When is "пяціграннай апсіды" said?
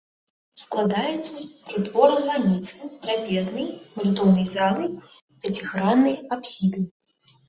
5.45-6.81